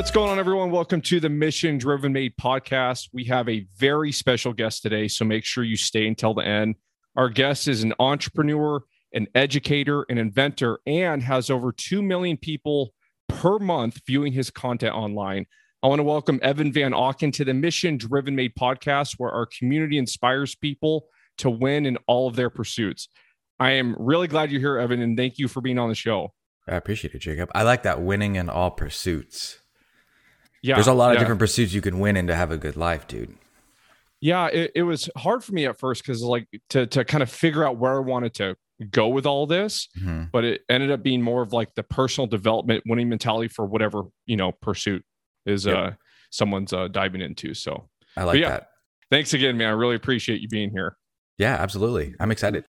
[0.00, 0.70] What's going on, everyone?
[0.70, 3.10] Welcome to the Mission Driven Made podcast.
[3.12, 6.76] We have a very special guest today, so make sure you stay until the end.
[7.16, 8.82] Our guest is an entrepreneur,
[9.12, 12.94] an educator, an inventor, and has over 2 million people
[13.28, 15.44] per month viewing his content online.
[15.82, 19.44] I want to welcome Evan Van Auken to the Mission Driven Made podcast, where our
[19.44, 23.10] community inspires people to win in all of their pursuits.
[23.58, 26.32] I am really glad you're here, Evan, and thank you for being on the show.
[26.66, 27.50] I appreciate it, Jacob.
[27.54, 29.58] I like that winning in all pursuits.
[30.62, 30.74] Yeah.
[30.74, 31.20] There's a lot of yeah.
[31.20, 33.34] different pursuits you can win in to have a good life, dude.
[34.20, 37.30] Yeah, it, it was hard for me at first because like to to kind of
[37.30, 38.56] figure out where I wanted to
[38.90, 40.24] go with all this, Mm-hmm.
[40.32, 44.02] but it ended up being more of like the personal development, winning mentality for whatever
[44.26, 45.04] you know pursuit
[45.46, 45.76] is Yep.
[45.76, 45.90] uh
[46.30, 47.54] someone's uh diving into.
[47.54, 48.50] So I like yeah.
[48.50, 48.68] that.
[49.10, 49.68] thanks again, man.
[49.68, 50.96] I really appreciate you being here.
[51.38, 52.14] Yeah, absolutely.
[52.20, 52.64] I'm excited.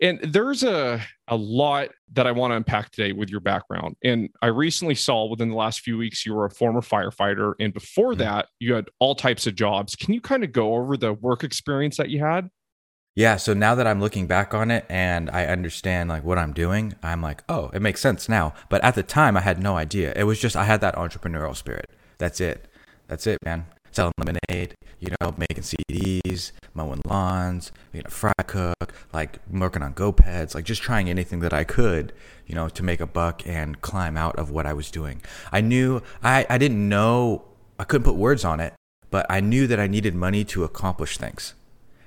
[0.00, 3.96] And there's a a lot that I want to unpack today with your background.
[4.04, 7.72] And I recently saw within the last few weeks you were a former firefighter, and
[7.72, 8.18] before Mhm.
[8.18, 9.96] that you had all types of jobs.
[9.96, 12.50] Can you kind of go over the work experience that you had?
[13.14, 16.52] Yeah, so now that I'm looking back on it and I understand like what I'm
[16.52, 18.52] doing, I'm like, oh, it makes sense now.
[18.68, 20.12] But at the time, I had no idea.
[20.14, 21.88] It was just I had that entrepreneurial spirit.
[22.18, 22.68] That's it.
[23.08, 23.66] That's it, man.
[23.96, 29.94] Selling lemonade, you know, making CDs, mowing lawns, being a fry cook, like working on
[29.94, 32.12] GoPeds, like just trying anything that I could,
[32.46, 35.22] you know, to make a buck and climb out of what I was doing.
[35.50, 37.46] I knew I, I didn't know
[37.78, 38.74] I couldn't put words on it,
[39.10, 41.54] but I knew that I needed money to accomplish things.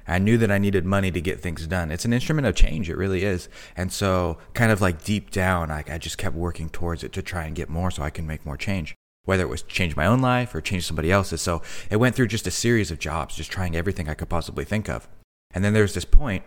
[0.07, 1.89] I knew that I needed money to get things done.
[1.89, 3.49] It's an instrument of change, it really is.
[3.75, 7.23] And so, kind of like deep down, I, I just kept working towards it to
[7.23, 8.93] try and get more so I can make more change,
[9.29, 11.39] whether it was change my own life or change somebody else's.
[11.41, 14.65] So, it went through just a series of jobs, just trying everything I could possibly
[14.65, 15.07] think of.
[15.53, 16.43] And then there's this point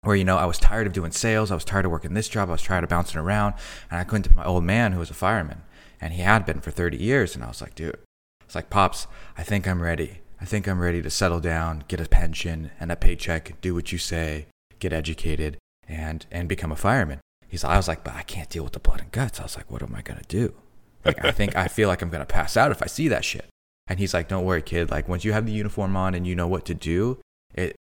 [0.00, 2.28] where, you know, I was tired of doing sales, I was tired of working this
[2.28, 3.54] job, I was tired of bouncing around,
[3.90, 5.62] and I went to my old man who was a fireman,
[6.00, 7.34] and he had been for 30 years.
[7.34, 7.98] And I was like, dude,
[8.42, 10.20] it's like, Pops, I think I'm ready.
[10.40, 13.92] I think I'm ready to settle down, get a pension and a paycheck, do what
[13.92, 14.46] you say,
[14.78, 17.20] get educated, and and become a fireman.
[17.48, 19.40] He's I was like, but I can't deal with the blood and guts.
[19.40, 20.54] I was like, what am I gonna do?
[21.04, 23.46] Like I think I feel like I'm gonna pass out if I see that shit.
[23.86, 24.90] And he's like, don't worry, kid.
[24.90, 27.18] Like once you have the uniform on and you know what to do,
[27.54, 27.76] it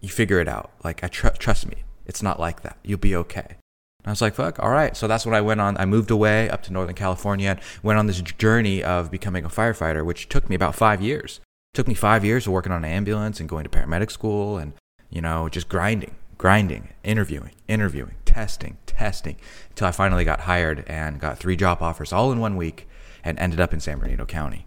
[0.00, 0.70] you figure it out.
[0.84, 2.76] Like I tr- trust me, it's not like that.
[2.82, 3.46] You'll be okay.
[3.48, 4.94] And I was like, fuck, all right.
[4.94, 5.78] So that's when I went on.
[5.78, 9.48] I moved away up to Northern California and went on this journey of becoming a
[9.48, 11.40] firefighter, which took me about five years.
[11.72, 14.74] took me five years of working on an ambulance and going to paramedic school and,
[15.10, 19.36] you know, just grinding, grinding, interviewing, interviewing, testing, testing,
[19.70, 22.88] until I finally got hired and got three job offers all in one week
[23.22, 24.66] and ended up in San Bernardino County.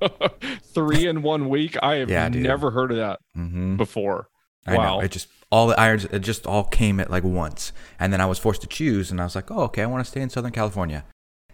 [0.74, 1.76] Three in one week.
[1.82, 3.76] I have Yeah, never heard of that Mm-hmm.
[3.76, 4.28] before.
[4.66, 4.96] I Wow.
[4.96, 5.00] know.
[5.00, 7.72] It just all the irons it just all came at like once.
[8.00, 10.04] And then I was forced to choose and I was like, Oh, okay, I want
[10.04, 11.04] to stay in Southern California.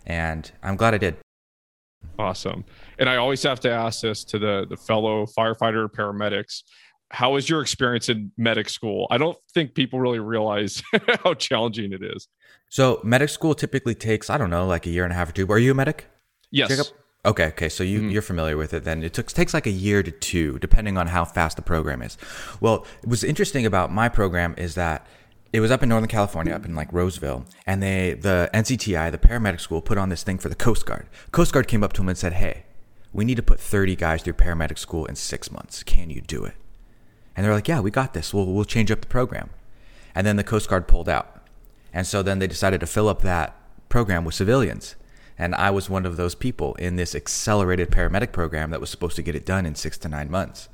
[0.06, 1.16] And I'm glad I did.
[2.18, 2.64] Awesome.
[2.98, 6.62] And I always have to ask this to the the fellow firefighter paramedics.
[7.12, 9.06] How was your experience in medic school?
[9.10, 10.82] I don't think people really realize
[11.24, 12.26] how challenging it is.
[12.70, 15.32] So medic school typically takes, I don't know, like a year and a half or
[15.32, 15.46] two.
[15.48, 16.06] Are you a medic?
[16.50, 16.70] Yes.
[16.70, 16.86] Jacob?
[17.24, 17.68] Okay, okay.
[17.68, 18.12] So you, Mhm.
[18.12, 19.02] you're familiar with it then.
[19.02, 22.16] It took, takes like a year to two, depending on how fast the program is.
[22.60, 25.06] Well, what's interesting about my program is that
[25.52, 29.18] it was up in Northern California, up in like Roseville, and they, the NCTI, the
[29.18, 31.06] paramedic school, put on this thing for the Coast Guard.
[31.30, 32.64] Coast Guard came up to him and said, Hey,
[33.12, 35.82] we need to put 30 guys through paramedic school in six months.
[35.82, 36.54] Can you do it?
[37.36, 38.32] And they're like, Yeah, we got this.
[38.32, 39.50] We'll, we'll change up the program.
[40.14, 41.46] And then the Coast Guard pulled out.
[41.92, 43.56] And so then they decided to fill up that
[43.88, 44.96] program with civilians.
[45.38, 49.16] And I was one of those people in this accelerated paramedic program that was supposed
[49.16, 50.68] to get it done in six to nine months.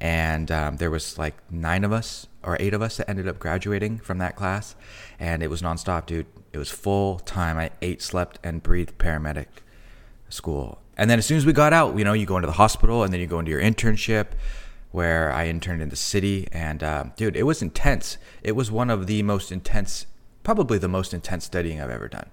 [0.00, 3.38] And um, there was like nine of us or eight of us that ended up
[3.38, 4.74] graduating from that class.
[5.20, 6.26] And it was nonstop, dude.
[6.52, 7.56] It was full time.
[7.56, 9.46] I ate, slept, and breathed paramedic
[10.28, 10.80] school.
[10.96, 13.04] And then as soon as we got out, you know, you go into the hospital
[13.04, 14.28] and then you go into your internship
[14.90, 16.48] where I interned in the city.
[16.52, 18.18] And um, dude, it was intense.
[18.42, 20.06] It was one of the most intense,
[20.42, 22.28] probably the most intense studying I've ever done.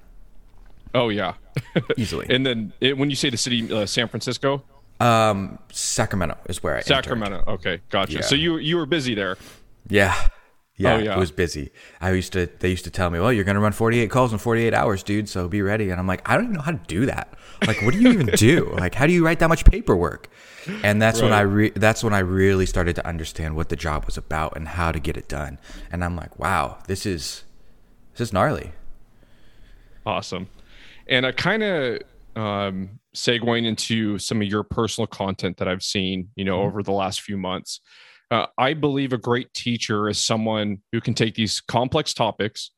[0.96, 1.34] Oh yeah.
[1.98, 2.26] Easily.
[2.30, 4.64] and then it, when you say the city, uh, San Francisco,
[5.00, 7.06] Um, Sacramento is where I interned.
[7.06, 7.44] Sacramento.
[7.48, 8.14] Okay, gotcha.
[8.14, 8.22] Yeah.
[8.22, 9.38] So you you were busy there.
[9.90, 10.16] Yeah.
[10.80, 11.16] Yeah, Oh, yeah.
[11.16, 11.72] it was busy.
[12.00, 14.32] I used to they used to tell me, "Well, you're going to run 48 calls
[14.32, 16.72] in 48 hours, dude, so be ready." And I'm like, "I don't even know how
[16.72, 17.34] to do that.
[17.66, 18.72] Like, what do you even do?
[18.80, 20.30] Like, how do you write that much paperwork?"
[20.84, 24.06] And that's when I re- that's when I really started to understand what the job
[24.06, 25.58] was about and how to get it done.
[25.92, 27.44] And I'm like, "Wow, this is
[28.14, 28.74] this is gnarly."
[30.06, 30.48] Awesome.
[31.08, 32.02] And I kind of
[32.36, 36.92] um, segueing into some of your personal content that I've seen, you know, over the
[36.92, 37.82] last few months.
[38.30, 42.72] Uh, I believe a great teacher is someone who can take these complex topics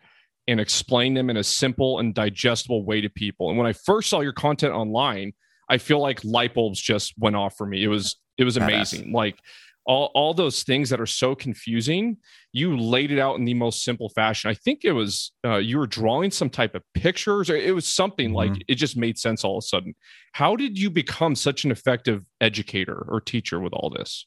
[0.47, 3.49] and explain them in a simple and digestible way to people.
[3.49, 5.33] And when I first saw your content online,
[5.69, 7.83] I feel like light bulbs just went off for me.
[7.83, 9.11] It was it was amazing.
[9.11, 9.37] Like
[9.85, 12.17] all, all those things that are so confusing,
[12.53, 14.49] you laid it out in the most simple fashion.
[14.49, 17.87] I think it was uh, you were drawing some type of pictures, or it was
[17.87, 18.53] something mm-hmm.
[18.53, 19.95] like it just made sense all of a sudden.
[20.33, 24.25] How did you become such an effective educator or teacher with all this?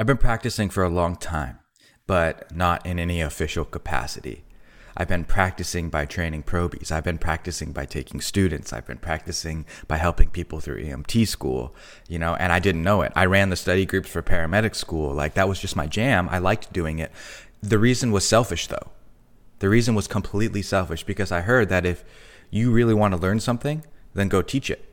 [0.00, 1.58] I've been practicing for a long time,
[2.06, 4.44] but not in any official capacity.
[4.96, 6.90] I've been practicing by training probies.
[6.90, 8.72] I've been practicing by taking students.
[8.72, 11.74] I've been practicing by helping people through EMT school,
[12.08, 13.12] you know, and I didn't know it.
[13.14, 15.12] I ran the study groups for paramedic school.
[15.12, 16.30] Like that was just my jam.
[16.30, 17.12] I liked doing it.
[17.60, 18.92] The reason was selfish though.
[19.58, 22.04] The reason was completely selfish because I heard that if
[22.50, 24.89] you really want to learn something, then go teach it.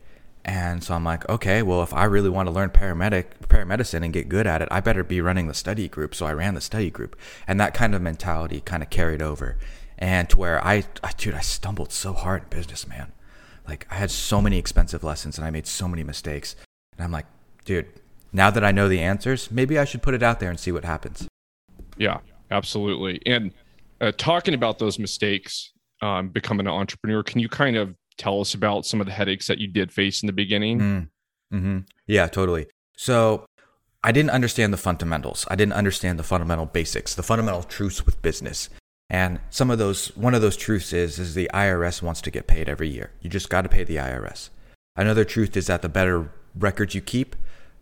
[0.47, 4.13] And so I'm like, okay, well, if I really want to learn paramedic paramedicine and
[4.13, 6.15] get good at it, I better be running the study group.
[6.15, 9.57] So I ran the study group, and that kind of mentality kind of carried over
[9.97, 13.11] and to where I, I, dude, I stumbled so hard in business, man.
[13.67, 16.55] Like I had so many expensive lessons and I made so many mistakes.
[16.93, 17.25] And I'm like,
[17.65, 17.87] dude,
[18.31, 20.71] now that I know the answers, maybe I should put it out there and see
[20.71, 21.27] what happens.
[21.97, 22.19] Yeah,
[22.51, 23.21] absolutely.
[23.25, 23.53] And
[23.99, 25.71] uh, talking about those mistakes,
[26.01, 29.47] um, becoming an entrepreneur, can you kind of tell us about some of the headaches
[29.47, 30.79] that you did face in the beginning?
[30.79, 31.09] Mm.
[31.53, 31.77] Mm-hmm.
[32.07, 32.67] Yeah, totally.
[32.95, 33.45] So
[34.03, 35.45] I didn't understand the fundamentals.
[35.49, 38.69] I didn't understand the fundamental basics, the fundamental truths with business.
[39.09, 42.47] And some of those, one of those truths is, is the IRS wants to get
[42.47, 43.11] paid every year.
[43.21, 44.49] You just got to pay the IRS.
[44.95, 47.35] Another truth is that the better records you keep,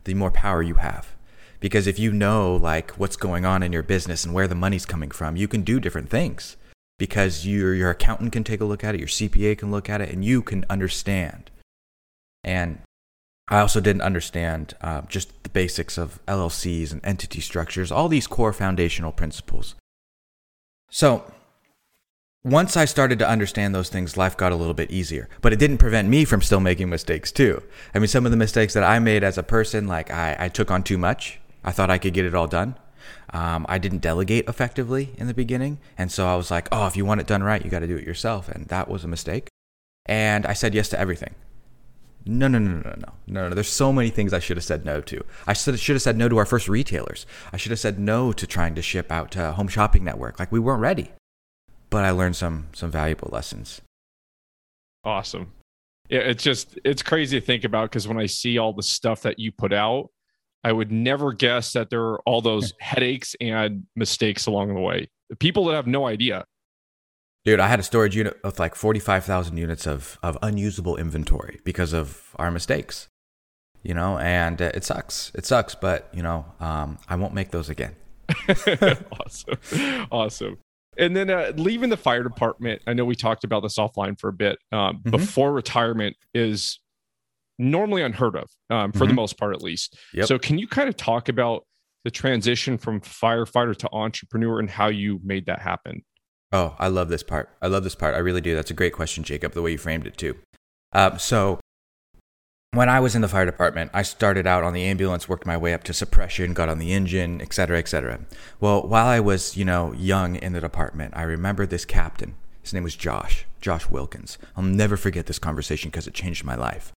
[0.04, 1.16] the more power you have.
[1.60, 4.86] Because if you know like what's going on in your business and where the money's
[4.86, 6.58] coming from, you can do different things.
[6.98, 10.02] Because your your accountant can take a look at it, your CPA can look at
[10.02, 11.52] it, and you can understand.
[12.44, 12.80] And
[13.48, 18.28] I also didn't understand uh, just the basics of LLCs and entity structures, all these
[18.28, 19.76] core foundational principles.
[20.90, 21.32] So,
[22.44, 25.30] once I started to understand those things, life got a little bit easier.
[25.42, 27.62] But it didn't prevent me from still making mistakes too.
[27.94, 30.50] I mean, some of the mistakes that I made as a person, like I, I
[30.50, 31.40] took on too much.
[31.64, 32.76] I thought I could get it all done.
[33.34, 35.80] Um, I didn't delegate effectively in the beginning.
[35.98, 37.88] And so I was like, oh, if you want it done right, you got to
[37.88, 38.50] do it yourself.
[38.50, 39.50] And that was a mistake.
[40.06, 41.36] And I said yes to everything.
[42.28, 43.56] No, no, no, no, no, no, no.
[43.56, 45.24] There's so many things I should have said no to.
[45.46, 47.28] I should have said no to our first retailers.
[47.54, 50.40] I should have said no to trying to ship out to Home Shopping Network.
[50.40, 51.12] Like we weren't ready.
[51.92, 53.82] But I learned some some valuable lessons.
[55.04, 55.52] Awesome.
[56.10, 59.22] Yeah, it's just it's crazy to think about because when I see all the stuff
[59.22, 60.10] that you put out,
[60.66, 65.08] I would never guess that there are all those headaches and mistakes along the way.
[65.30, 66.46] The people that have no idea.
[67.46, 71.94] Dude, I had a storage unit with like 45,000 units of, of unusable inventory because
[71.94, 73.08] of our mistakes,
[73.84, 75.32] you know, and uh, it sucks.
[75.36, 77.96] It sucks, but, you know, um, I won't make those again.
[79.12, 80.08] awesome.
[80.12, 80.58] Awesome.
[80.98, 84.30] And then uh, leaving the fire department, I know we talked about this offline for
[84.30, 84.58] a bit.
[84.72, 85.12] Um, mm-hmm.
[85.12, 86.80] Before retirement is
[87.58, 89.08] normally unheard of, um, for mm-hmm.
[89.10, 89.98] the most part, at least.
[90.14, 90.28] Yep.
[90.28, 91.66] So, can you kind of talk about
[92.04, 96.04] the transition from firefighter to entrepreneur and how you made that happen?
[96.52, 97.50] Oh, I love this part.
[97.62, 98.16] I love this part.
[98.16, 98.56] I really do.
[98.56, 100.38] That's a great question, Jacob, the way you framed it too.
[100.94, 101.60] Um, so,
[102.72, 105.56] when I was in the fire department, I started out on the ambulance, worked my
[105.56, 108.20] way up to suppression, got on the engine, et cetera, et cetera.
[108.60, 112.36] Well, while I was, you know, young in the department, I remember this captain.
[112.62, 114.38] His name was Josh, Josh Wilkins.
[114.58, 116.92] I'll never forget this conversation because it changed my life.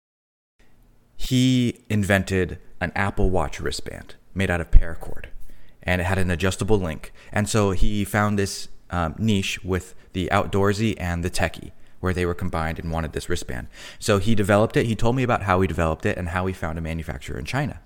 [1.16, 5.26] He invented an Apple Watch wristband made out of paracord,
[5.82, 7.12] and it had an adjustable link.
[7.32, 12.26] And so he found this um, niche with the outdoorsy and the techie, where they
[12.26, 13.68] were combined and wanted this wristband.
[13.98, 14.86] So he developed it.
[14.86, 17.44] He told me about how he developed it and how he found a manufacturer in
[17.44, 17.80] China.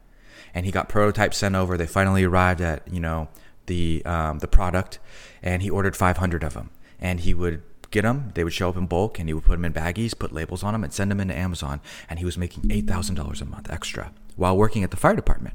[0.52, 1.76] And he got prototypes sent over.
[1.76, 3.28] They finally arrived at you know
[3.66, 4.98] the um, the product,
[5.42, 6.70] and he ordered 500 of them.
[6.98, 8.32] And he would get them.
[8.34, 10.62] They would show up in bulk, and he would put them in baggies, put labels
[10.62, 11.80] on them, and send them into Amazon.
[12.08, 15.16] And he was making eight thousand dollars a month extra while working at the fire
[15.16, 15.54] department.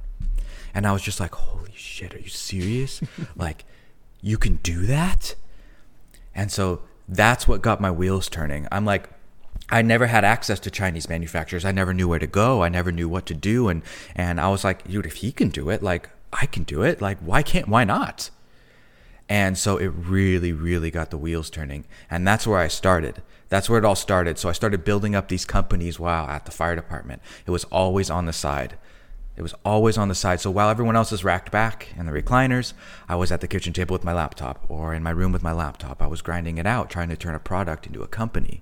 [0.74, 3.02] And I was just like, "Holy shit, are you serious?
[3.36, 3.66] like,
[4.22, 5.36] you can do that?
[6.34, 8.68] And so that's what got my wheels turning.
[8.72, 9.10] I'm like,
[9.70, 11.66] I never had access to Chinese manufacturers.
[11.66, 12.64] I never knew where to go.
[12.64, 13.70] I never knew what to do.
[13.70, 13.82] And,
[14.16, 17.02] and I was like, dude, if he can do it, like, I can do it.
[17.02, 18.30] Like, why can't, why not?
[19.28, 21.86] And so it really, really got the wheels turning.
[22.10, 23.24] And that's where I started.
[23.50, 24.38] That's where it all started.
[24.38, 27.22] So I started building up these companies while at the fire department.
[27.46, 28.78] It was always on the side.
[29.36, 30.40] It was always on the side.
[30.40, 32.74] So while everyone else is racked back in the recliners,
[33.10, 35.52] I was at the kitchen table with my laptop or in my room with my
[35.52, 36.02] laptop.
[36.02, 38.62] I was grinding it out, trying to turn a product into a company.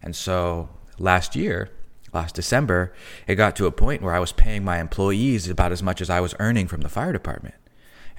[0.00, 1.70] And so last year,
[2.12, 2.94] last December,
[3.26, 6.08] it got to a point where I was paying my employees about as much as
[6.08, 7.54] I was earning from the fire department.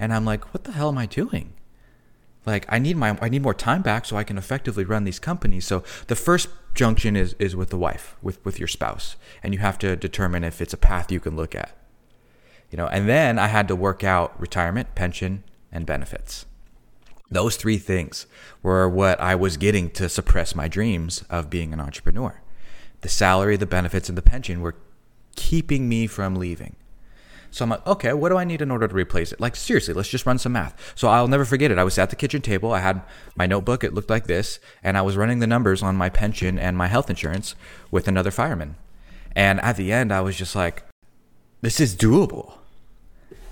[0.00, 1.52] And I'm like, what the hell am I doing?
[2.46, 5.18] Like I need my I need more time back so I can effectively run these
[5.18, 5.66] companies.
[5.66, 9.60] So the first junction is is with the wife, with with your spouse, and you
[9.60, 11.76] have to determine if it's a path you can look at.
[12.70, 16.46] You know, and then I had to work out retirement, pension, and benefits.
[17.30, 18.26] Those three things
[18.62, 22.40] were what I was getting to suppress my dreams of being an entrepreneur.
[23.02, 24.76] The salary, the benefits, and the pension were
[25.36, 26.76] keeping me from leaving.
[27.50, 29.40] So I'm like, okay, what do I need in order to replace it?
[29.40, 30.92] Like, seriously, let's just run some math.
[30.94, 31.78] So I'll never forget it.
[31.78, 32.72] I was at the kitchen table.
[32.72, 33.02] I had
[33.34, 33.82] my notebook.
[33.82, 34.60] It looked like this.
[34.82, 37.56] And I was running the numbers on my pension and my health insurance
[37.90, 38.76] with another fireman.
[39.34, 40.84] And at the end, I was just like,
[41.60, 42.54] this is doable.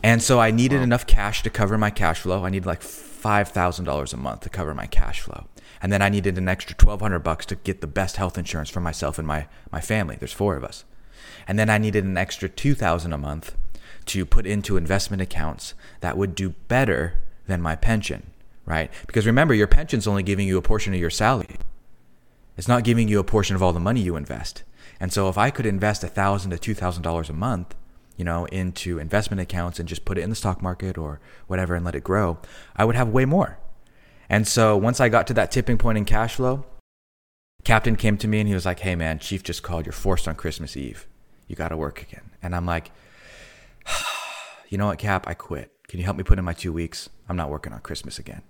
[0.02, 0.84] And so I needed wow.
[0.84, 2.44] enough cash to cover my cash flow.
[2.44, 5.46] I needed like $5,000 a month to cover my cash flow.
[5.82, 8.80] And then I needed an extra 1200 bucks to get the best health insurance for
[8.80, 10.16] myself and my, my family.
[10.16, 10.84] There's four of us.
[11.46, 13.56] And then I needed an extra 2000 a month
[14.08, 17.14] to put into investment accounts that would do better
[17.46, 18.30] than my pension,
[18.66, 18.90] right?
[19.06, 21.56] Because remember, your pension's only giving you a portion of your salary.
[22.56, 24.64] It's not giving you a portion of all the money you invest.
[25.00, 27.74] And so if I could invest a thousand to two thousand dollars a month,
[28.16, 31.74] you know, into investment accounts and just put it in the stock market or whatever
[31.74, 32.38] and let it grow,
[32.74, 33.58] I would have way more.
[34.28, 36.64] And so once I got to that tipping point in cash flow,
[37.64, 39.86] Captain came to me and he was like, Hey man, Chief just called.
[39.86, 41.06] You're forced on Christmas Eve.
[41.46, 42.30] You got to work again.
[42.42, 42.90] And I'm like,
[44.68, 45.26] you know what, Cap?
[45.26, 45.72] I quit.
[45.88, 47.08] Can you help me put in my two weeks?
[47.28, 48.42] I'm not working on Christmas again.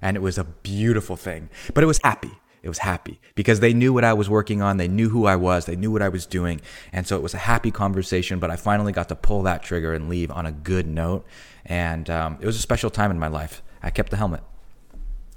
[0.00, 2.32] And it was a beautiful thing, but it was happy.
[2.62, 4.76] It was happy because they knew what I was working on.
[4.76, 5.66] They knew who I was.
[5.66, 6.60] They knew what I was doing.
[6.92, 9.94] And so it was a happy conversation, but I finally got to pull that trigger
[9.94, 11.24] and leave on a good note.
[11.64, 13.62] And um, it was a special time in my life.
[13.84, 14.42] I kept the helmet.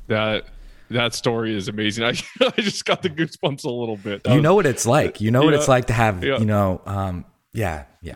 [0.08, 0.46] That
[0.90, 2.04] that story is amazing.
[2.06, 4.24] I, I just got the goosebumps a little bit.
[4.24, 5.22] That you was, know what it's like.
[5.22, 6.40] You know yeah, what it's like to have, yeah.
[6.40, 8.16] you know, um, yeah, yeah.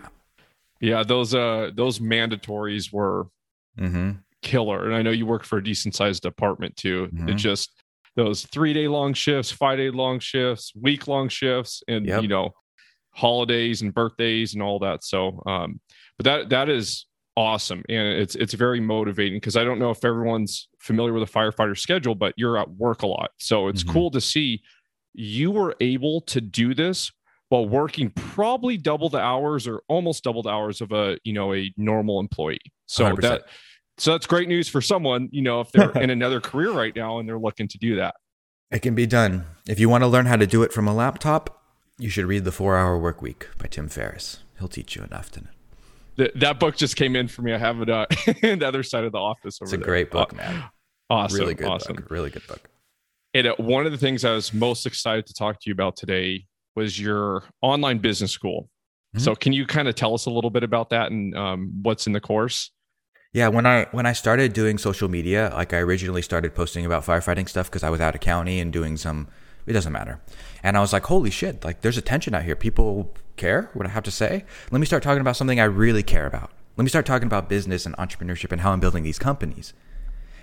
[0.83, 3.27] Yeah, those uh those mandatories were
[3.79, 4.11] mm-hmm.
[4.41, 4.85] killer.
[4.85, 7.07] And I know you work for a decent sized department too.
[7.07, 7.29] Mm-hmm.
[7.29, 7.81] It just
[8.17, 12.21] those three day long shifts, five day long shifts, week long shifts, and yep.
[12.21, 12.51] you know,
[13.11, 15.05] holidays and birthdays and all that.
[15.05, 15.79] So um,
[16.17, 20.03] but that that is awesome and it's it's very motivating because I don't know if
[20.03, 23.31] everyone's familiar with a firefighter schedule, but you're at work a lot.
[23.39, 23.93] So it's mm-hmm.
[23.93, 24.61] cool to see
[25.13, 27.09] you were able to do this
[27.49, 31.53] while working probably double the hours or almost double the hours of a you know
[31.53, 32.59] a normal employee.
[32.85, 33.21] So 100%.
[33.21, 33.43] that
[33.97, 37.19] so that's great news for someone you know if they're in another career right now
[37.19, 38.15] and they're looking to do that.
[38.71, 39.45] It can be done.
[39.67, 41.61] If you want to learn how to do it from a laptop
[41.99, 44.39] you should read the four hour work week by tim ferriss.
[44.59, 47.53] He'll teach you enough to know that book just came in for me.
[47.53, 48.05] I have it uh,
[48.43, 49.85] on the other side of the office over it's a there.
[49.85, 50.63] great book uh, man.
[51.09, 51.95] awesome really good awesome.
[51.95, 52.11] book.
[52.11, 52.69] really good book.
[53.33, 55.95] And uh, one of the things i was most excited to talk to you about
[55.95, 58.69] today was your online business school.
[59.15, 59.23] Mm-hmm.
[59.23, 62.07] So can you kind of tell us a little bit about that and um, what's
[62.07, 62.71] in the course?
[63.33, 67.03] Yeah, when I when I started doing social media, like I originally started posting about
[67.03, 69.27] firefighting stuff because I was out of county and doing some
[69.65, 70.19] it doesn't matter.
[70.61, 72.55] And I was like, holy shit, like there's a tension out here.
[72.55, 74.45] People care what I have to say.
[74.71, 76.51] Let me start talking about something I really care about.
[76.77, 79.73] Let me start talking about business and entrepreneurship and how I'm building these companies.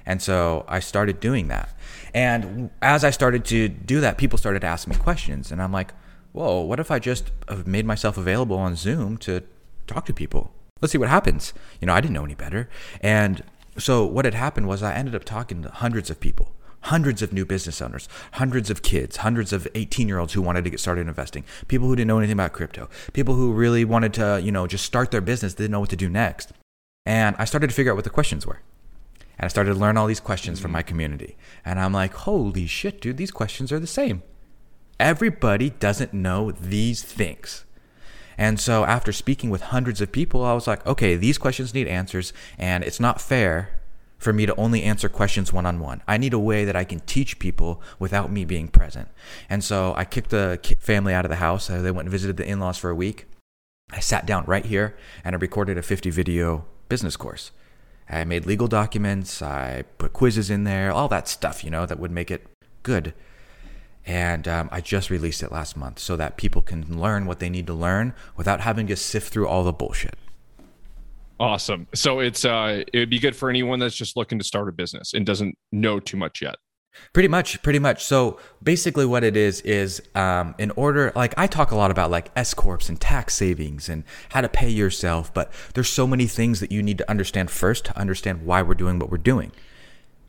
[0.06, 1.76] And so I started doing that.
[2.14, 5.52] And as I started to do that, people started asking me questions.
[5.52, 5.92] And I'm like,
[6.32, 7.30] whoa, what if I just
[7.66, 9.42] made myself available on Zoom to
[9.87, 10.52] talk to people?
[10.80, 11.52] Let's see what happens.
[11.80, 12.68] You know, I didn't know any better.
[13.00, 13.42] And
[13.78, 17.32] so what had happened was I ended up talking to hundreds of people, hundreds of
[17.32, 20.80] new business owners, hundreds of kids, hundreds of 18 year olds who wanted to get
[20.80, 24.52] started investing, people who didn't know anything about crypto, people who really wanted to, you
[24.52, 26.52] know, just start their business, didn't know what to do next.
[27.04, 28.60] And I started to figure out what the questions were.
[29.38, 31.37] And I started to learn all these questions from my community.
[31.64, 34.22] And I'm like, holy shit, dude, these questions are the same.
[35.00, 37.64] Everybody doesn't know these things.
[38.37, 41.88] And so after speaking with hundreds of people, I was like, okay, these questions need
[41.88, 43.71] answers, and it's not fair
[44.19, 46.02] for me to only answer questions one on one.
[46.07, 49.09] I need a way that I can teach people without me being present.
[49.49, 51.71] And so I kicked the family out of the house.
[51.71, 53.25] Uh, they went and visited the in laws for a week.
[53.90, 57.52] I sat down right here and I recorded a 50 video business course.
[58.07, 61.99] I made legal documents, I put quizzes in there, all that stuff, you know, that
[61.99, 62.47] would make it
[62.83, 63.14] good
[64.07, 67.50] and um, I just released it last month so that people can learn what they
[67.50, 70.16] need to learn without having to sift through all the bullshit.
[71.38, 71.87] Awesome.
[71.95, 74.73] So it's uh, it would be good for anyone that's just looking to start a
[74.73, 76.57] business and doesn't know too much yet.
[77.12, 78.04] Pretty much, pretty much.
[78.04, 81.12] So basically, what it is is um, in order.
[81.14, 84.49] Like I talk a lot about like S corps and tax savings and how to
[84.49, 88.45] pay yourself, but there's so many things that you need to understand first to understand
[88.45, 89.52] why we're doing what we're doing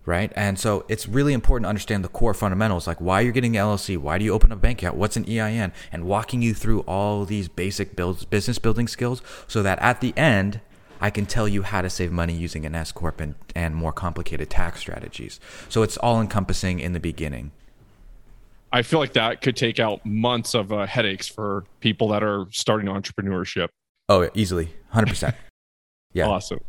[0.06, 0.32] right?
[0.36, 3.98] And so it's really important to understand the core fundamentals, like why you're getting LLC,
[3.98, 7.26] why do you open a bank account, what's an EIN, and walking you through all
[7.26, 10.62] these basic builds, business building skills so that at the end,
[11.00, 13.92] I can tell you how to save money using an S corp and, and more
[13.92, 15.40] complicated tax strategies.
[15.68, 17.52] So it's all encompassing in the beginning.
[18.72, 22.46] I feel like that could take out months of uh, headaches for people that are
[22.52, 23.68] starting entrepreneurship.
[24.08, 25.36] Oh, easily, hundred percent.
[26.14, 26.60] Yeah, awesome.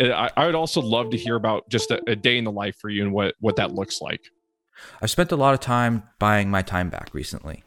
[0.00, 2.76] I, I, would also love to hear about just a, a, day in the life
[2.76, 4.20] for you and what what that looks like.
[5.00, 7.64] I've spent a lot of time buying my time back recently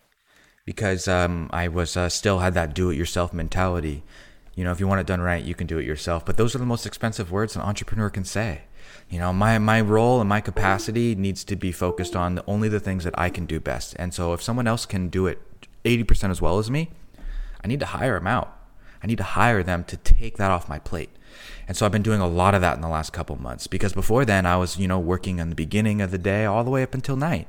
[0.66, 4.04] because um, I was uh, still had that do-it-yourself mentality.
[4.54, 6.24] You know, if you want it done right, you can do it yourself.
[6.24, 8.62] But those are the most expensive words an entrepreneur can say.
[9.10, 12.80] You know, my my role and my capacity needs to be focused on only the
[12.80, 13.96] things that I can do best.
[13.98, 15.40] And so, if someone else can do it
[15.86, 16.92] eighty percent as well as me,
[17.64, 18.56] I need to hire them out.
[19.02, 21.10] I need to hire them to take that off my plate.
[21.68, 23.94] And so I've been doing a lot of that in the last couple months because
[23.94, 26.70] before then I was, you know, working in the beginning of the day all the
[26.70, 27.48] way up until night.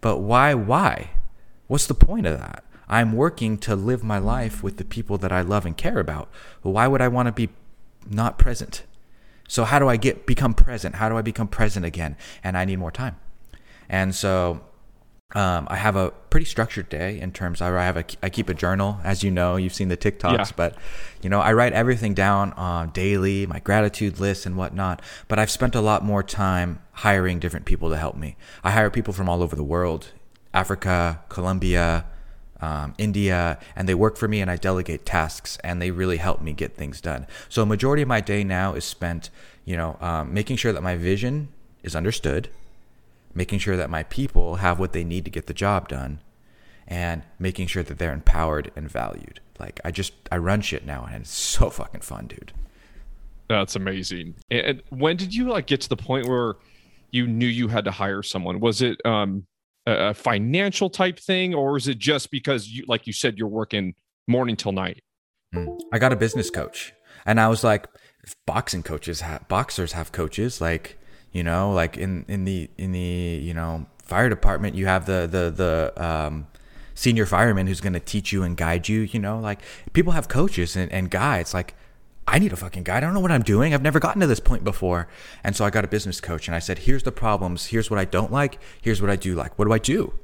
[0.00, 1.10] But why why?
[1.66, 2.64] What's the point of that?
[2.88, 6.28] I'm working to live my life with the people that I love and care about.
[6.62, 7.48] why would I want to be
[8.08, 8.82] not present?
[9.48, 10.96] So how do I get become present?
[10.96, 12.16] How do I become present again?
[12.42, 13.16] And I need more time.
[13.88, 14.60] And so
[15.34, 18.48] um, I have a pretty structured day in terms of I have a I keep
[18.48, 20.50] a journal as you know you've seen the TikToks yeah.
[20.56, 20.76] but
[21.22, 25.50] you know I write everything down uh, daily my gratitude list and whatnot but I've
[25.50, 29.28] spent a lot more time hiring different people to help me I hire people from
[29.28, 30.12] all over the world
[30.52, 32.06] Africa Colombia
[32.60, 36.40] um, India and they work for me and I delegate tasks and they really help
[36.40, 39.30] me get things done so a majority of my day now is spent
[39.64, 41.48] you know um, making sure that my vision
[41.82, 42.48] is understood
[43.34, 46.20] making sure that my people have what they need to get the job done
[46.86, 49.40] and making sure that they're empowered and valued.
[49.58, 52.52] Like I just I run shit now and it's so fucking fun, dude.
[53.48, 54.36] That's amazing.
[54.50, 56.54] And when did you like get to the point where
[57.10, 58.60] you knew you had to hire someone?
[58.60, 59.46] Was it um
[59.86, 63.94] a financial type thing or is it just because you like you said you're working
[64.26, 65.02] morning till night?
[65.52, 65.68] Hmm.
[65.92, 66.94] I got a business coach
[67.26, 67.86] and I was like
[68.46, 70.98] boxing coaches have boxers have coaches like
[71.34, 73.00] you know, like in in the in the
[73.42, 76.46] you know fire department, you have the the the um,
[76.94, 79.00] senior fireman who's going to teach you and guide you.
[79.00, 79.58] You know, like
[79.92, 81.52] people have coaches and, and guides.
[81.52, 81.74] Like
[82.26, 82.98] I need a fucking guide.
[82.98, 83.74] I don't know what I'm doing.
[83.74, 85.08] I've never gotten to this point before.
[85.42, 87.66] And so I got a business coach and I said, here's the problems.
[87.66, 88.58] Here's what I don't like.
[88.80, 89.58] Here's what I do like.
[89.58, 90.14] What do I do?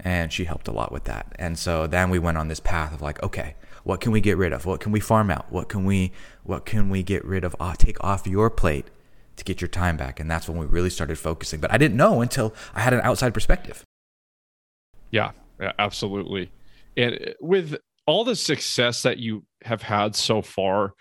[0.00, 1.34] And she helped a lot with that.
[1.38, 3.54] And so then we went on this path of like, okay,
[3.84, 4.66] what can we get rid of?
[4.66, 5.50] What can we farm out?
[5.52, 6.10] What can we,
[6.42, 7.54] what can we get rid of?
[7.78, 8.88] Take off your plate
[9.36, 10.20] to get your time back.
[10.20, 11.60] And that's when we really started focusing.
[11.60, 13.84] But I didn't know until I had an outside perspective.
[15.10, 15.32] Yeah,
[15.78, 16.50] absolutely.
[16.96, 20.92] And with all the success that you have had so far,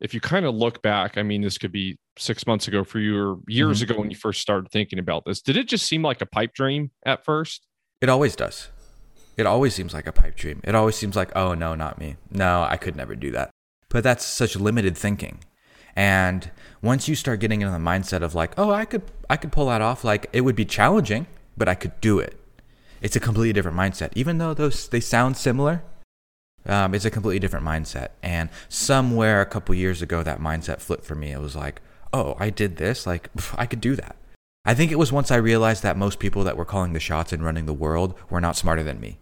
[0.00, 2.98] if you kind of look back, I mean, this could be six months ago for
[2.98, 3.92] you or years mm-hmm.
[3.92, 5.40] ago when you first started thinking about this.
[5.40, 7.66] Did it just seem like a pipe dream at first?
[8.00, 8.68] It always does.
[9.36, 10.60] It always seems like a pipe dream.
[10.64, 12.16] It always seems like, oh, no, not me.
[12.30, 13.50] No, I could never do that.
[13.88, 15.44] But that's such limited thinking.
[15.98, 19.50] And once you start getting into the mindset of like, oh, I could I could
[19.50, 22.38] pull that off, like it would be challenging, but I could do it.
[23.02, 24.10] It's a completely different mindset.
[24.14, 25.82] Even though those they sound similar,
[26.66, 28.10] um, it's a completely different mindset.
[28.22, 31.32] And somewhere a couple years ago, that mindset flipped for me.
[31.32, 31.82] It was like,
[32.12, 34.14] oh, I did this, like I could do that.
[34.64, 37.32] I think it was once I realized that most people that were calling the shots
[37.32, 39.18] and running the world were not smarter than me.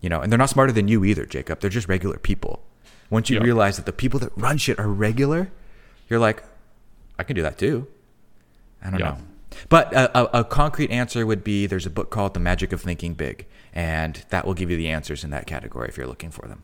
[0.00, 1.60] You know, and they're not smarter than you either, Jacob.
[1.60, 2.62] They're just regular people.
[3.10, 3.44] Once you yep.
[3.44, 5.50] realize that the people that run shit are regular,
[6.12, 6.44] you're like,
[7.18, 7.86] I can do that too.
[8.82, 9.10] I don't yeah.
[9.12, 9.18] know.
[9.68, 12.82] But a, a, a, concrete answer would be there's a book called The Magic of
[12.82, 16.30] Thinking Big, and that will give you the answers in that category if you're looking
[16.30, 16.62] for them.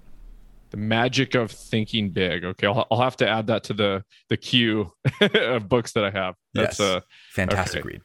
[0.71, 2.45] The Magic of Thinking Big.
[2.45, 6.11] Okay, I'll, I'll have to add that to the the queue of books that I
[6.11, 6.35] have.
[6.53, 6.97] That's yes.
[6.97, 7.95] a fantastic okay.
[7.95, 8.03] read.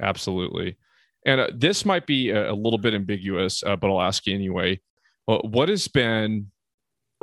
[0.00, 0.76] Absolutely.
[1.24, 4.34] And uh, this might be a, a, little bit ambiguous, uh, but I'll ask you
[4.34, 4.80] anyway.
[5.26, 6.50] Well, what has been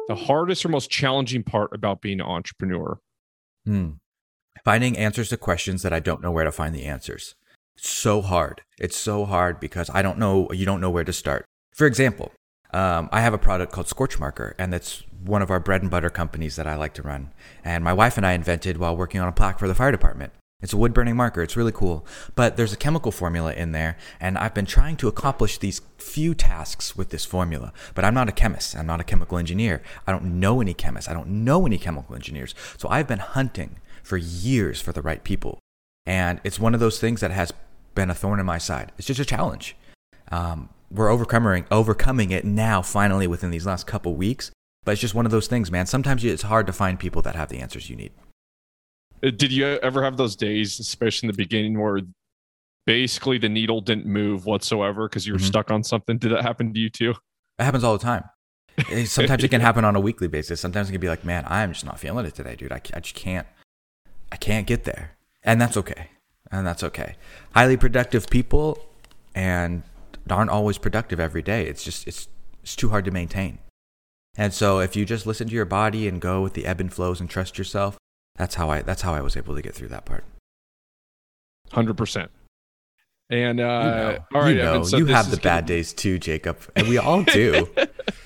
[0.08, 3.00] the hardest or most challenging part about being an entrepreneur?
[3.66, 3.92] Hmm.
[4.64, 7.36] Finding answers to questions that I don't know where to find the answers.
[7.78, 8.62] It's so hard.
[8.80, 11.46] It's so hard because I don't know, you don't know where to start.
[11.74, 12.32] For example,
[12.74, 15.92] um, I have a product called Scorch Marker, and that's one of our bread and
[15.92, 17.32] butter companies that I like to run.
[17.64, 20.34] And my wife and I invented while working on a plaque for the fire department.
[20.66, 21.44] It's a wood burning marker.
[21.44, 22.08] It's really cool.
[22.34, 26.34] But there's a chemical formula in there, and I've been trying to accomplish these few
[26.34, 27.72] tasks with this formula.
[27.94, 28.76] But I'm not a chemist.
[28.76, 29.84] I'm not a chemical engineer.
[30.08, 31.08] I don't know any chemists.
[31.08, 32.56] I don't know any chemical engineers.
[32.78, 35.60] So I've been hunting for years for the right people.
[36.06, 37.54] And it's one of those things that has
[37.94, 38.92] been a thorn in my side.
[38.98, 39.76] It's just a challenge.
[40.32, 44.50] Um, we're overcoming overcoming it now, finally, within these last couple weeks.
[44.84, 45.86] But it's just one of those things, man.
[45.86, 48.14] Sometimes it's hard to find people that have the answers you need.
[49.24, 52.02] Uh, did you ever have those days, especially in the beginning, where
[52.86, 55.48] basically the needle didn't move whatsoever because you were mm-hmm.
[55.48, 56.18] stuck on something?
[56.18, 57.12] Did that happen to you too?
[57.60, 58.24] It happens all the time.
[59.06, 60.60] Sometimes it can happen on a weekly basis.
[60.60, 62.72] Sometimes it can be like, man, I'm just not feeling it today, dude.
[62.72, 63.48] I, I just can't,
[64.32, 65.12] I can't get there.
[65.44, 66.10] And that's okay.
[66.52, 67.16] And that's okay.
[67.54, 68.86] Highly productive people
[69.34, 69.84] and
[70.30, 71.68] aren't always productive every day.
[71.68, 72.28] It's just, it's,
[72.64, 73.60] it's too hard to maintain.
[74.38, 76.94] And so if you just listen to your body and go with the ebb and
[76.94, 77.98] flows and trust yourself,
[78.38, 80.24] that's how I, that's how I was able to get through that part.
[81.72, 82.32] Hundred percent.
[83.30, 85.94] And uh, You know, all right, you, know, so you have the gonna bad days
[85.94, 87.70] too, Jacob, and we all do.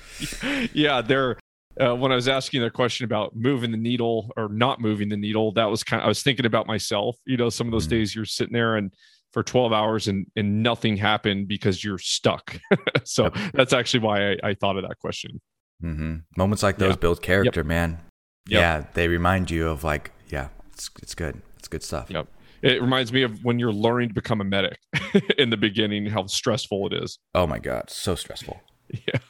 [0.72, 1.38] yeah, there.
[1.80, 5.16] Uh, when I was asking the question about moving the needle or not moving the
[5.16, 6.02] needle, that was kind.
[6.02, 7.16] Of, I was thinking about myself.
[7.24, 7.90] You know, some of those Mhm.
[7.90, 8.92] days you're sitting there and
[9.32, 12.58] for 12 hours and and nothing happened because you're stuck.
[13.04, 13.34] so Yep.
[13.54, 15.40] that's actually why I, I thought of that question.
[15.80, 17.00] hmm Moments like those Yeah.
[17.00, 18.00] build character, man.
[18.48, 18.60] Yep.
[18.60, 21.40] Yeah, they remind you of like, yeah, it's it's good.
[21.58, 22.10] It's good stuff.
[22.10, 22.26] Yep.
[22.62, 24.78] It reminds me of when you're learning to become a medic
[25.38, 27.18] in the beginning, how stressful it is.
[27.34, 28.60] Oh my god, so stressful.
[29.06, 29.20] Yeah.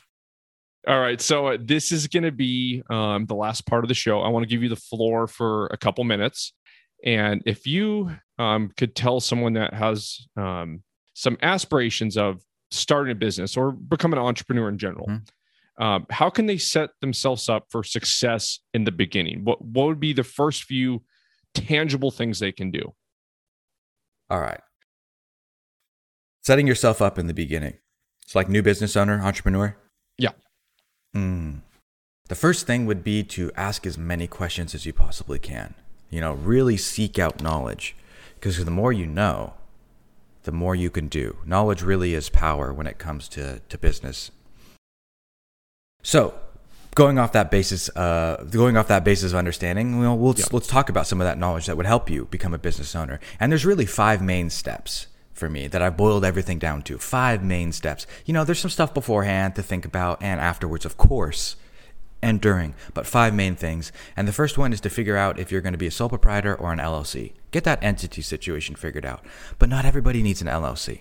[0.88, 1.20] All right.
[1.20, 4.22] So uh, this is going to be um, the last part of the show.
[4.22, 6.54] I want to give you the floor for a couple minutes.
[7.04, 13.14] And if you um, could tell someone that has um, some aspirations of starting a
[13.14, 15.28] business or become an entrepreneur in general, Mhm.
[15.80, 19.44] Um, how can they set themselves up for success in the beginning?
[19.44, 21.02] What, what would be the first few
[21.54, 22.92] tangible things they can do?
[24.28, 24.60] All right.
[26.42, 27.78] Setting yourself up in the beginning.
[28.22, 29.74] It's like new business owner, entrepreneur.
[30.18, 30.32] Yeah.
[31.16, 31.62] Mm.
[32.28, 35.74] The first thing would be to ask as many questions as you possibly can.
[36.10, 37.96] You know, really seek out knowledge
[38.34, 39.54] because the more you know,
[40.44, 41.38] the more you can do.
[41.44, 44.30] Knowledge really is power when it comes to, to business.
[46.02, 46.34] So,
[46.94, 50.46] going off that basis, uh, going off that basis of understanding, well, we'll Yeah.
[50.52, 53.20] let's talk about some of that knowledge that would help you become a business owner.
[53.38, 56.98] And there's really five main steps for me that I've boiled everything down to.
[56.98, 58.06] Five main steps.
[58.24, 61.56] You know, there's some stuff beforehand to think about, and afterwards, of course,
[62.22, 63.92] and during, but five main things.
[64.16, 66.10] And the first one is to figure out if you're going to be a sole
[66.10, 67.32] proprietor or an LLC.
[67.50, 69.24] Get that entity situation figured out.
[69.58, 71.00] But not everybody needs an LLC.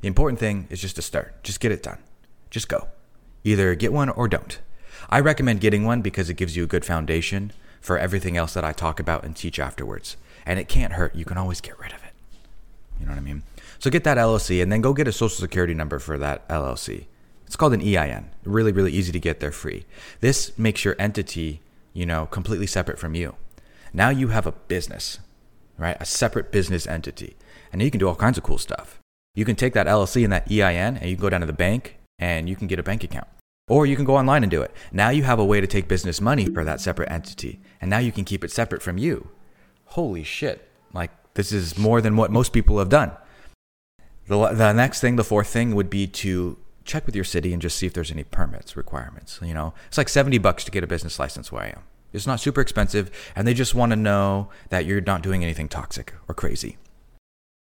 [0.00, 1.42] The important thing is just to start.
[1.44, 1.98] Just get it done.
[2.50, 2.88] Just go.
[3.46, 4.58] Either get one or don't.
[5.08, 8.64] I recommend getting one because it gives you a good foundation for everything else that
[8.64, 10.16] I talk about and teach afterwards.
[10.44, 11.14] And it can't hurt.
[11.14, 12.12] You can always get rid of it.
[12.98, 13.44] You know what I mean?
[13.78, 17.04] So get that LLC and then go get a social security number for that LLC.
[17.46, 18.30] It's called an EIN.
[18.42, 19.38] Really, really easy to get.
[19.38, 19.84] They're free.
[20.18, 21.60] This makes your entity,
[21.92, 23.36] you know, completely separate from you.
[23.92, 25.20] Now you have a business,
[25.78, 25.96] right?
[26.00, 27.36] A separate business entity.
[27.72, 28.98] And you can do all kinds of cool stuff.
[29.36, 31.52] You can take that LLC and that EIN and you can go down to the
[31.52, 33.28] bank and you can get a bank account.
[33.68, 34.72] Or you can go online and do it.
[34.92, 37.60] Now you have a way to take business money for that separate entity.
[37.80, 39.28] And now you can keep it separate from you.
[39.86, 40.68] Holy shit.
[40.92, 43.12] Like, this is more than what most people have done.
[44.28, 47.60] The, the next thing, the fourth thing, would be to check with your city and
[47.60, 49.40] just see if there's any permits requirements.
[49.42, 51.82] You know, it's like 70 bucks to get a business license where I am.
[52.12, 55.68] It's not super expensive, and they just want to know that you're not doing anything
[55.68, 56.78] toxic or crazy.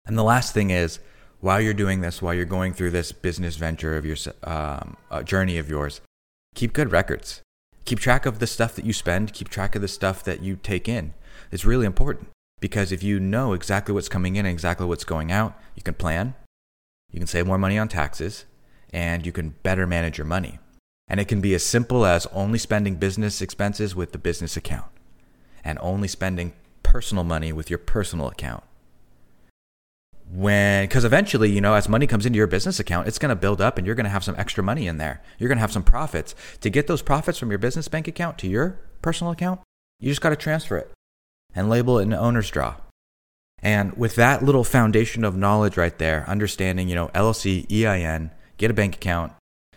[0.05, 0.99] And the last thing is,
[1.41, 5.23] while you're doing this, while you're going through this business venture of your um, uh,
[5.23, 6.01] journey of yours,
[6.55, 7.43] keep good records.
[7.85, 9.33] Keep track of the stuff that you spend.
[9.33, 11.15] Keep track of the stuff that you take in.
[11.53, 12.29] It's really important
[12.61, 15.95] because if you know exactly what's coming in and exactly what's going out, you can
[15.95, 16.35] plan,
[17.13, 18.45] you can save more money on taxes,
[18.93, 20.59] and you can better manage your money.
[21.07, 24.91] And it can be as simple as only spending business expenses with the business account
[25.63, 28.65] and only spending personal money with your personal account.
[30.29, 33.37] When, because eventually, you know, as money comes into your business account, it's going to
[33.37, 35.23] build up and you're going to have some extra money in there.
[35.39, 36.35] You're going to have some profits.
[36.63, 39.61] To get those profits from your business bank account to your personal account,
[40.01, 40.91] you just got to transfer it
[41.55, 42.77] and label it an owner's draw.
[43.63, 48.71] And with that little foundation of knowledge right there, understanding, you know, LLC, EIN, get
[48.71, 49.33] a bank account,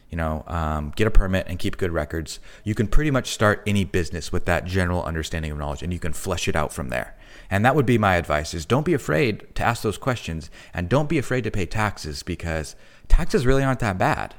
[0.10, 3.62] you know, um, get a permit and keep good records, you can pretty much start
[3.67, 6.89] any business with that general understanding of knowledge and you can flesh it out from
[6.89, 7.15] there.
[7.50, 10.89] And that would be my advice is don't be afraid to ask those questions and
[10.89, 12.76] don't be afraid to pay taxes because
[13.08, 14.36] taxes really aren't that bad.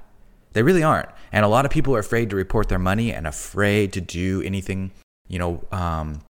[0.52, 1.09] They really aren't.
[1.33, 4.42] And a lot of people are afraid to report their money and afraid to do
[4.42, 4.90] anything,
[5.28, 6.22] you know, um,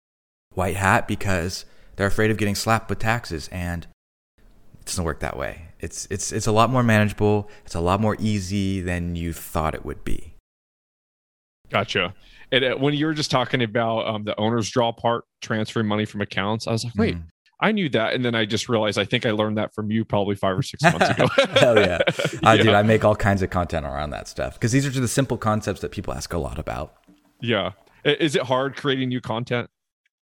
[0.54, 3.88] white hat because they're afraid of getting slapped with taxes and
[4.90, 5.64] doesn't work that way.
[5.80, 7.50] It's it's it's a lot more manageable.
[7.66, 10.34] It's a lot more easy than you thought it would be.
[11.70, 12.14] Gotcha.
[12.52, 16.06] And uh, when you were just talking about um, the owner's draw part, transferring money
[16.06, 17.24] from accounts, I was like, wait, Mhm.
[17.62, 18.14] I knew that.
[18.14, 20.64] And then I just realized I think I learned that from you probably five or
[20.64, 21.28] six months ago.
[21.60, 22.00] Hell yeah.
[22.44, 22.64] I yeah.
[22.64, 25.08] dude, I make all kinds of content around that stuff because these are just the
[25.10, 26.96] simple concepts that people ask a lot about.
[27.42, 27.72] yeah.
[28.06, 29.70] Is it hard creating new content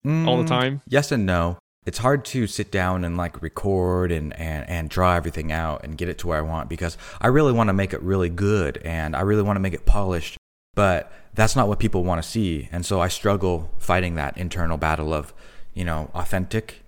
[0.05, 0.83] all the Mm, time?
[0.89, 1.57] Yes and no.
[1.87, 5.97] It's hard to sit down and like record and, and, and draw everything out and
[5.97, 8.79] get it to where I want because I really want to make it really good
[8.85, 10.37] and I really want to make it polished.
[10.75, 12.69] but that's not what people want to see.
[12.73, 15.33] And so I struggle fighting that internal battle of,
[15.75, 16.83] you know, authentic,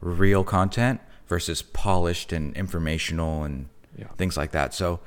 [0.00, 4.08] real content versus polished and informational and yeah.
[4.16, 4.74] things like that.
[4.74, 5.00] So,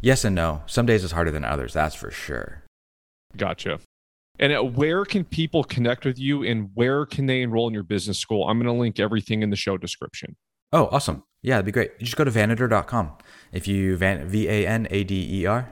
[0.00, 0.62] yes and no.
[0.66, 2.62] Some days it's harder than others, that's for sure.
[3.36, 3.80] Gotcha.
[4.38, 8.18] And where can people connect with you and where can they enroll in your business
[8.18, 8.48] school?
[8.48, 10.36] I'm going to link everything in the show description.
[10.72, 11.22] Oh, awesome.
[11.42, 11.92] Yeah, that'd be great.
[12.00, 13.12] You just go to vanader.com.
[13.52, 15.68] If you van, V A N A D E R,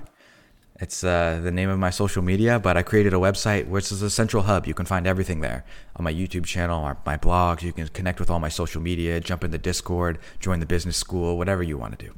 [0.82, 4.02] it's uh, the name of my social media, but I created a website which is
[4.02, 4.66] a central hub.
[4.66, 5.64] You can find everything there
[5.96, 7.62] on my YouTube channel, my, my blogs.
[7.62, 10.96] You can connect with all my social media, jump in the Discord, join the business
[10.96, 12.14] school, whatever you want to do.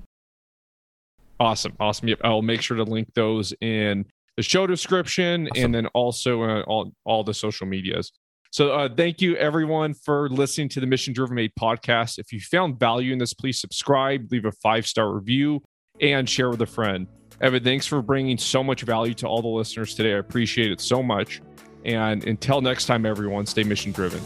[1.40, 1.76] Awesome.
[1.80, 2.08] Awesome.
[2.08, 2.20] Yep.
[2.24, 5.64] I'll make sure to link those in the show description awesome.
[5.64, 8.12] and then also uh, all, all the social medias.
[8.50, 12.18] So uh, thank you everyone for listening to the Mission Driven Made podcast.
[12.18, 15.60] If you found value in this, please subscribe, leave a five star review,
[16.00, 17.08] and share with a friend.
[17.40, 20.14] Evan, thanks for bringing so much value to all the listeners today.
[20.14, 21.42] I appreciate it so much.
[21.84, 24.20] And until next time, everyone, stay mission driven.